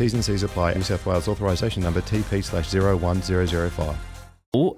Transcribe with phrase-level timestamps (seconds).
[0.00, 0.72] T's and C's apply.
[0.72, 3.96] New South Wales authorisation number TP slash 01005.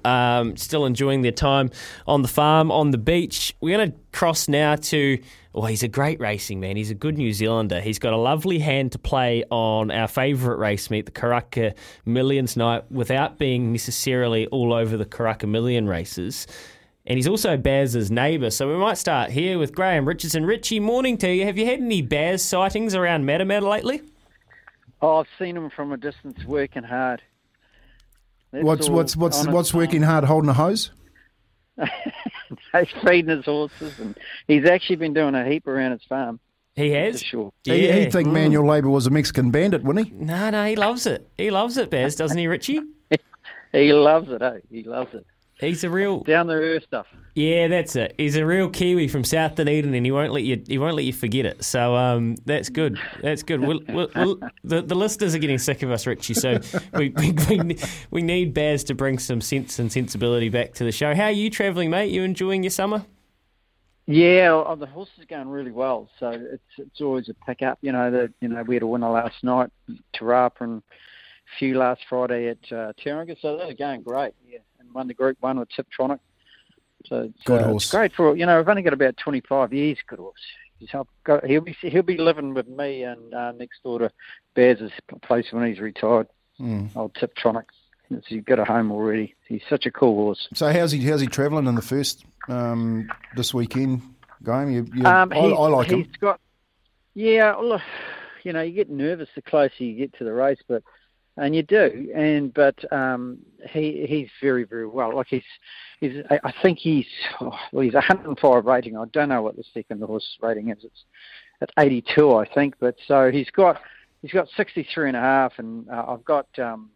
[0.04, 1.70] Um, still enjoying their time
[2.08, 3.54] on the farm, on the beach.
[3.60, 5.22] We're going to cross now to.
[5.52, 6.76] Well, he's a great racing man.
[6.76, 7.80] He's a good New Zealander.
[7.80, 12.56] He's got a lovely hand to play on our favourite race meet, the Karaka Millions
[12.56, 16.48] Night, without being necessarily all over the Karaka Million races.
[17.06, 18.50] And he's also Baz's neighbour.
[18.50, 20.44] So we might start here with Graham Richardson.
[20.44, 21.44] Richie, morning to you.
[21.44, 24.02] Have you had any Baz sightings around Matamata lately?
[25.02, 27.20] Oh, I've seen him from a distance working hard.
[28.52, 30.92] That's What's what's what's what's working hard holding a hose?
[31.78, 36.38] He's feeding his horses, and he's actually been doing a heap around his farm.
[36.74, 37.20] He has.
[37.20, 37.52] For sure.
[37.64, 40.12] He, he'd think manual labour was a Mexican bandit, wouldn't he?
[40.14, 41.28] No, no, he loves it.
[41.36, 42.80] He loves it, Baz, doesn't he, Richie?
[43.72, 44.58] He loves it, eh?
[44.70, 45.26] He loves it.
[45.62, 47.06] He's a real Down the earth stuff.
[47.34, 48.14] Yeah, that's it.
[48.18, 50.62] He's a real Kiwi from South Dunedin, and he won't let you.
[50.66, 51.64] He won't let you forget it.
[51.64, 52.98] So um, that's good.
[53.22, 53.60] That's good.
[53.60, 56.34] We'll, we'll, we'll, the the listeners are getting sick of us, Richie.
[56.34, 56.60] So
[56.92, 57.78] we, we, we
[58.10, 61.14] we need Baz to bring some sense and sensibility back to the show.
[61.14, 62.10] How are you travelling, mate?
[62.10, 63.06] You enjoying your summer?
[64.06, 67.78] Yeah, oh, the horse is going really well, so it's it's always a pick up.
[67.82, 71.58] You know, the you know we had a winner last night, Te Rapa, and a
[71.58, 74.34] few last Friday at uh, Tauranga, so they're going great.
[74.46, 76.18] Yeah, and won the Group One with Tiptronic.
[77.06, 77.84] So it's, Good uh, horse.
[77.84, 78.58] it's great for you know.
[78.58, 79.98] I've only got about twenty five years.
[80.06, 80.40] Good horse.
[80.78, 84.10] He's help, go, he'll be he'll be living with me and uh, next door to
[84.54, 84.90] Baz's
[85.22, 86.26] place when he's retired.
[86.60, 86.94] Mm.
[86.96, 87.64] Old Tiptronic.
[88.26, 89.34] He's got a home already.
[89.48, 90.48] He's such a cool horse.
[90.54, 94.02] So how's he how's he travelling in the first um, this weekend
[94.44, 94.70] game?
[94.70, 96.12] You, you, Um, I, I like he's him.
[96.20, 96.40] got,
[97.14, 97.54] yeah.
[97.54, 97.80] Look,
[98.42, 100.82] you know, you get nervous the closer you get to the race, but
[101.36, 103.38] and you do, and but um,
[103.70, 105.16] he he's very very well.
[105.16, 105.42] Like he's
[106.00, 107.06] he's I, think he's
[107.40, 108.96] oh, well he's a 105 rating.
[108.96, 110.84] I don't know what the second horse rating is.
[110.84, 111.04] It's
[111.60, 112.74] at 82, I think.
[112.80, 113.80] But so he's got
[114.20, 116.46] he's got 63 and a half, and uh, I've got.
[116.58, 116.90] Um,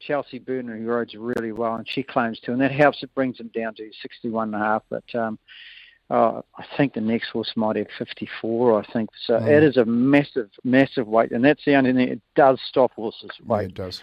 [0.00, 3.02] Chelsea Burner, who rides really well, and she claims to, and that helps.
[3.02, 4.84] It brings him down to 61 and a half.
[4.88, 5.40] But um,
[6.10, 8.80] uh, I think the next horse might have 54.
[8.80, 9.34] I think so.
[9.34, 9.48] Mm.
[9.48, 12.08] It is a massive, massive weight, and that's the only thing.
[12.08, 14.02] It does stop horses' Yeah, it does.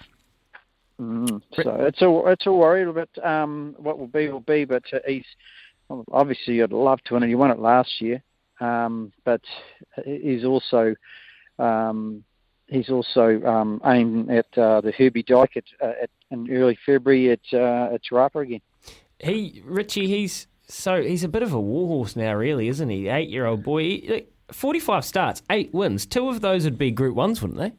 [1.00, 1.42] Mm.
[1.56, 4.66] So it's a it's a worry, but um, what will be will be.
[4.66, 5.26] But uh, he's
[6.12, 7.28] obviously you'd love to win it.
[7.28, 8.22] He won it last year,
[8.60, 9.42] um, but
[10.06, 10.96] he's also
[11.60, 12.24] um,
[12.68, 17.32] he's also um, aimed at uh, the Herbie Dyke at, uh, at in early February
[17.32, 18.62] at uh, at Te Rapa again.
[19.20, 23.08] He Richie, he's so he's a bit of a warhorse now, really, isn't he?
[23.08, 23.84] Eight year old boy.
[23.84, 26.06] He- Forty-five starts, eight wins.
[26.06, 27.72] Two of those would be Group Ones, wouldn't they?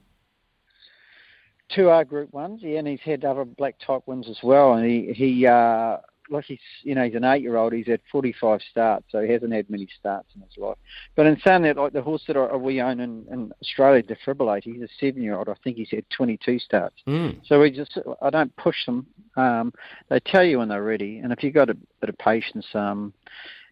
[1.68, 4.74] Two are Group Ones, yeah, and he's had other black type wins as well.
[4.74, 5.98] And he he uh,
[6.30, 7.72] like he's you know he's an eight year old.
[7.72, 10.78] He's had forty five starts, so he hasn't had many starts in his life.
[11.14, 14.64] But in saying that, like the horse that I- we own in, in Australia, Defibrillate,
[14.64, 15.48] he's a seven year old.
[15.48, 16.96] I think he's had twenty two starts.
[17.06, 17.40] Mm.
[17.46, 19.06] So we just I don't push them.
[19.36, 19.72] Um,
[20.08, 23.12] they tell you when they're ready, and if you've got a bit of patience, um,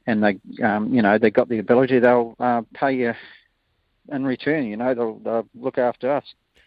[0.07, 3.15] and they um, you know they've got the ability, they'll uh, pay you
[4.13, 4.67] in return.
[4.67, 6.25] You know they'll they'll look after us.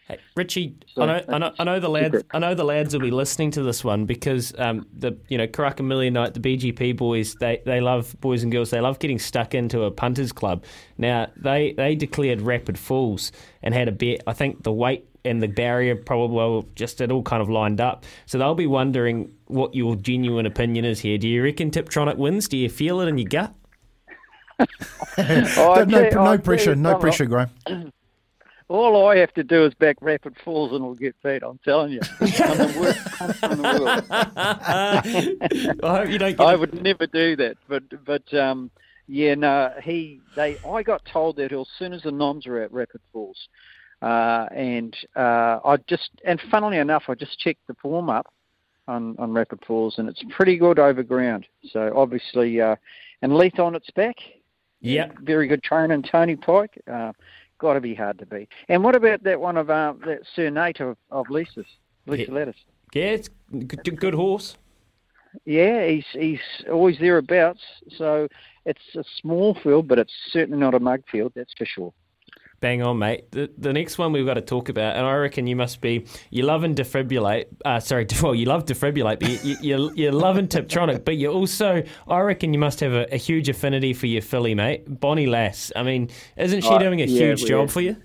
[0.07, 2.23] Hey, Richie, So I know, I know, I know the lads.
[2.31, 5.47] I know the lads will be listening to this one because um, the you know
[5.47, 8.69] Karaka Million Night, the BGP boys, they, they love boys and girls.
[8.69, 10.63] They love getting stuck into a punters club.
[10.97, 14.21] Now they they declared Rapid Falls and had a bet.
[14.25, 17.81] I think the weight and the barrier probably well, just it all kind of lined
[17.81, 18.05] up.
[18.27, 21.17] So they'll be wondering what your genuine opinion is here.
[21.17, 22.47] Do you reckon Tiptronic wins?
[22.47, 23.53] Do you feel it in your gut?
[25.19, 27.49] Oh, I no, no pressure, no pressure, Graham.
[28.69, 31.41] All I have to do is back Rapid Falls and it'll get beat.
[31.41, 34.03] I'm telling you, I'm the worst punter in the world.
[35.83, 38.69] I hope you don't I would never do that, but but um,
[39.07, 40.57] yeah, no, he they.
[40.67, 43.47] I got told that as soon as the noms were at Rapid Falls,
[44.01, 48.27] uh, and uh, I just and funnily enough, I just checked the form up
[48.89, 51.47] on on Rapid Falls, and it's pretty good over ground.
[51.71, 52.75] So obviously, uh,
[53.21, 54.17] and Leith on its back,
[54.81, 56.77] Yeah, very good trainer, Tony Pike.
[56.91, 57.13] Uh,
[57.59, 58.49] Got to be hard to beat.
[58.69, 61.65] And what about that one of uh, that Sir Nate of, of Lisa's,
[62.05, 62.37] Lisa Yeah.
[62.37, 62.55] Latta's?
[62.93, 63.29] Yeah, it's
[63.67, 64.57] good, good horse.
[65.45, 66.39] Yeah, he's he's
[66.71, 67.61] always thereabouts.
[67.97, 68.27] So
[68.65, 71.93] it's a small field, but it's certainly not a mug field, that's for sure.
[72.59, 73.31] Bang on, mate.
[73.31, 76.07] The, the next one we've got to talk about, and I reckon you must be
[76.31, 77.45] you love and defibrillate.
[77.63, 81.31] Uh, sorry, well, you love defibrillate, but you, you, you love and Tiptronic, but you
[81.31, 85.27] also, I reckon you must have a, a huge affinity for your filly, mate, Bonnie
[85.27, 85.71] Lass.
[85.75, 87.97] I mean, isn't she Oh, doing a yeah, huge job for you?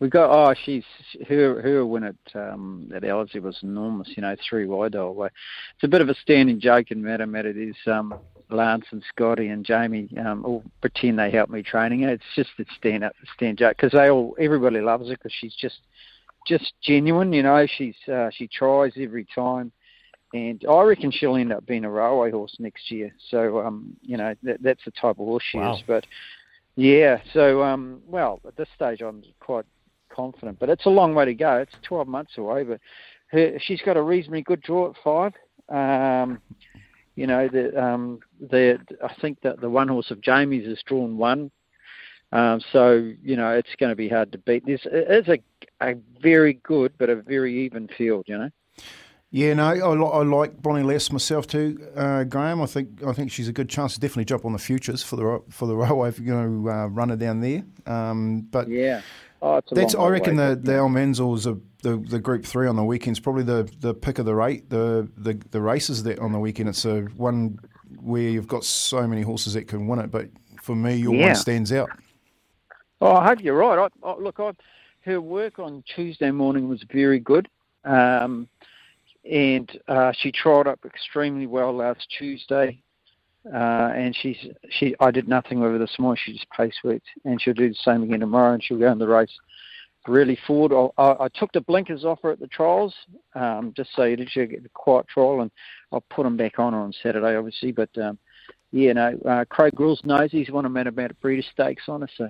[0.00, 0.84] We got oh she's
[1.28, 5.28] her her win at um at Ellerslie was enormous, you know, three wide the way.
[5.74, 7.52] It's a bit of a standing joke in Matamata.
[7.52, 8.14] There's um
[8.50, 12.10] Lance and Scotty and Jamie um all pretend they help me training her.
[12.10, 15.54] It's just a stand up stand joke because they all everybody loves her because she's
[15.54, 15.80] just
[16.46, 17.66] just genuine, you know.
[17.66, 19.70] She's uh, she tries every time,
[20.32, 23.12] and I reckon she'll end up being a railway horse next year.
[23.30, 25.74] So um you know that that's the type of horse she Wow.
[25.74, 25.82] is.
[25.86, 26.06] But
[26.76, 29.66] yeah, so um well at this stage I'm quite
[30.10, 31.56] confident, but it's a long way to go.
[31.58, 32.80] It's 12 months away, but
[33.28, 35.32] her, she's got a reasonably good draw at five.
[35.68, 36.40] Um,
[37.18, 41.16] you know, the um, the I think that the one horse of Jamie's is drawn
[41.16, 41.50] one.
[42.30, 44.64] Um, so you know it's going to be hard to beat.
[44.64, 45.42] This it is a
[45.84, 48.26] a very good but a very even field.
[48.28, 48.50] You know.
[49.30, 52.62] Yeah, no, I, li- I like Bonnie Lass myself too, uh, Graham.
[52.62, 55.16] I think I think she's a good chance to definitely jump on the futures for
[55.16, 57.62] the for the railway if you're going to uh, run her down there.
[57.86, 59.02] Um, but Yeah.
[59.40, 60.80] Oh, that's I reckon away, the the yeah.
[60.80, 64.68] Are the the Group Three on the weekend's probably the, the pick of the rate
[64.70, 66.70] the, the the races that on the weekend.
[66.70, 67.58] It's a one
[68.00, 70.28] where you've got so many horses that can win it, but
[70.62, 71.26] for me, your Yeah.
[71.26, 71.90] one stands out.
[73.00, 73.78] Oh, I hope you're right.
[73.78, 74.52] I, I, look, I,
[75.04, 77.48] her work on Tuesday morning was very good,
[77.84, 78.48] um,
[79.24, 82.82] and uh, she trialled up extremely well last Tuesday.
[83.46, 84.36] Uh, and she's
[84.68, 84.94] she.
[85.00, 86.20] I did nothing with her this morning.
[86.22, 88.52] She just pace worked, and she'll do the same again tomorrow.
[88.52, 89.30] And she'll go in the race
[90.06, 90.72] really forward.
[90.98, 92.94] I, I, I took the blinkers off her at the trials,
[93.34, 95.50] um, just so you did get a quiet trial, and
[95.92, 97.72] I'll put them back on her on Saturday, obviously.
[97.72, 98.18] But um,
[98.72, 102.28] yeah, no, uh, Craig Grylls knows he's won a Matamata breeder stakes on her, so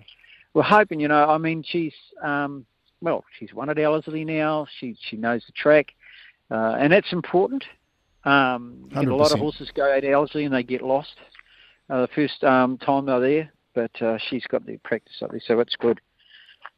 [0.55, 2.65] we're hoping, you know, I mean, she's, um,
[3.01, 4.67] well, she's won at Ellerslie now.
[4.79, 5.89] She she knows the track,
[6.51, 7.65] uh, and that's important.
[8.25, 9.41] Um, a lot of 100%.
[9.41, 11.15] horses go Ellerslie and they get lost
[11.91, 15.41] uh, the first um, time they're there, but uh, she's got the practice up there,
[15.47, 16.01] so it's good.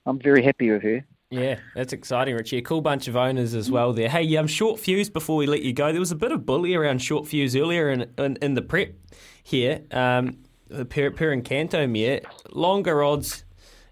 [0.07, 1.05] I'm very happy with her.
[1.31, 2.59] Yeah, that's exciting, Richie.
[2.59, 4.09] A cool bunch of owners as well there.
[4.09, 5.93] Hey, um, short fuse before we let you go.
[5.93, 8.95] There was a bit of bully around short fuse earlier in in, in the prep
[9.43, 9.83] here.
[9.93, 10.39] Um,
[10.69, 12.21] the Per, per Incanto mare,
[12.53, 13.45] longer odds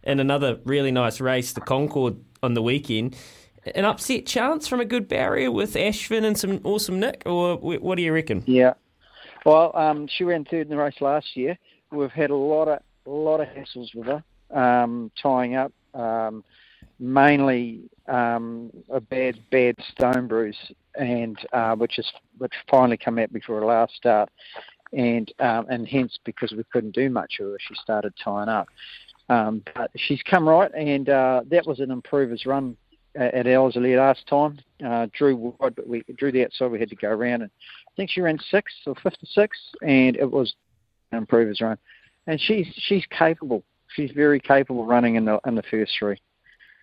[0.02, 3.16] in another really nice race, the Concord on the weekend.
[3.75, 7.97] An upset chance from a good barrier with Ashvin and some awesome Nick, or what
[7.97, 8.43] do you reckon?
[8.46, 8.75] Yeah.
[9.44, 11.58] Well, um, she ran third in the race last year.
[11.91, 14.22] We've had a lot of lot of hassles with her
[14.55, 16.44] um, tying up, um,
[16.98, 20.56] mainly um, a bad bad stone bruise,
[20.96, 24.29] and uh, which is which finally come out before her last start,
[24.93, 28.69] and um, and hence because we couldn't do much with her, she started tying up.
[29.31, 32.77] Um, but she's come right, and uh, that was an improver's run
[33.19, 34.58] at at Ellerslie last time.
[34.84, 36.70] Uh, drew wide, but we drew the outside.
[36.70, 37.51] We had to go around, and
[37.89, 40.55] I think she ran sixth or fifth or sixth, and it was
[41.13, 41.79] an improver's run.
[42.27, 43.65] And she's she's capable.
[43.96, 46.19] She's very capable running in the in the first three.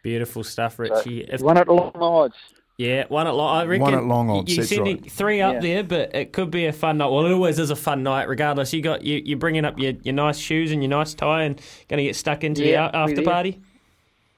[0.04, 1.22] Beautiful stuff, So, Richie.
[1.22, 2.36] If- one at long odds.
[2.77, 3.56] Yeah, one at long.
[3.56, 5.10] I reckon One at long odds, You that's said right.
[5.10, 5.60] three up Yeah.
[5.62, 7.08] there, but it could be a fun night.
[7.08, 8.74] Well, it always is a fun night, regardless.
[8.74, 11.56] You got you you're bringing up your, your nice shoes and your nice tie, and
[11.88, 13.62] going to get stuck into Yeah, the after party.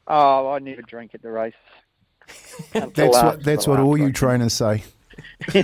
[0.08, 1.54] Oh, I never drink at the race.
[2.74, 4.84] Until That's what that's what last all you trainers say.
[5.54, 5.64] no,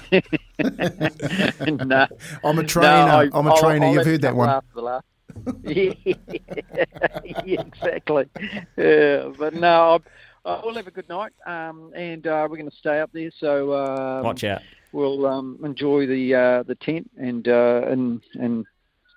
[2.43, 2.87] I'm a no, trainer.
[2.89, 3.85] I- I'm a I'll- trainer.
[3.85, 4.49] I'll You've let heard that one.
[4.49, 5.05] after the last.
[5.63, 5.93] yeah,
[7.45, 8.25] yeah, exactly.
[8.77, 9.99] Yeah, but no,
[10.45, 13.11] I, I will have a good night, um, and uh, we're going to stay up
[13.13, 13.31] there.
[13.39, 14.61] So um, Watch out.
[14.91, 18.65] we'll um, enjoy the uh, the tent and uh, and and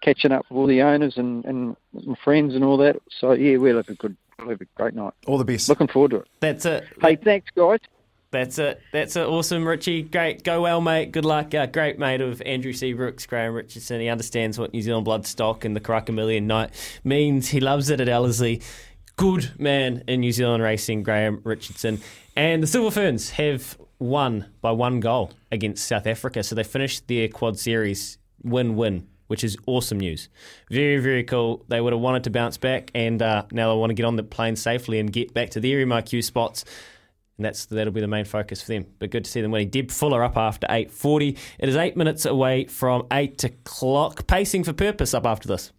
[0.02, 2.96] catching up with all the owners and, and, and friends and all that.
[3.20, 5.12] So yeah, we'll have a good It'll be a great night.
[5.26, 5.68] All the best.
[5.68, 6.28] Looking forward to it.
[6.40, 6.86] That's it.
[7.00, 7.80] Hey, thanks, guys.
[8.30, 8.80] That's it.
[8.92, 9.26] That's it.
[9.26, 10.02] Awesome, Richie.
[10.02, 10.42] Great.
[10.44, 11.12] Go well, mate.
[11.12, 11.54] Good luck.
[11.54, 14.00] Uh, great mate of Andrew Seabrooks, Graham Richardson.
[14.00, 16.70] He understands what New Zealand bloodstock and the Karaka Million night
[17.04, 17.48] means.
[17.48, 18.60] He loves it at Ellerslie.
[19.16, 22.00] Good man in New Zealand racing, Graham Richardson.
[22.34, 26.42] And the Silver Ferns have won by one goal against South Africa.
[26.42, 30.28] So they finished their quad series win win, which is awesome news.
[30.70, 31.64] Very, very cool.
[31.68, 34.16] They would have wanted to bounce back, and uh, now they want to get on
[34.16, 36.64] the plane safely and get back to their MIQ spots.
[37.36, 38.86] And that's that'll be the main focus for them.
[38.98, 39.68] But good to see them winning.
[39.68, 41.38] Deb Fuller up after 8.40.
[41.58, 44.26] It is eight minutes away from 8 o'clock.
[44.26, 45.70] Pacing for purpose up after this.